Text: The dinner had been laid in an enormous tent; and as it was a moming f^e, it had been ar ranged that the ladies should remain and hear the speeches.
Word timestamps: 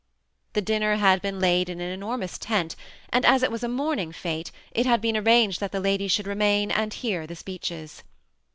The 0.53 0.61
dinner 0.63 0.95
had 0.95 1.21
been 1.21 1.39
laid 1.39 1.69
in 1.69 1.79
an 1.79 1.91
enormous 1.91 2.39
tent; 2.39 2.75
and 3.09 3.23
as 3.23 3.43
it 3.43 3.51
was 3.51 3.63
a 3.63 3.67
moming 3.67 4.07
f^e, 4.09 4.49
it 4.71 4.87
had 4.87 4.99
been 4.99 5.15
ar 5.15 5.21
ranged 5.21 5.59
that 5.59 5.71
the 5.71 5.79
ladies 5.79 6.11
should 6.11 6.25
remain 6.25 6.71
and 6.71 6.91
hear 6.91 7.27
the 7.27 7.35
speeches. 7.35 8.01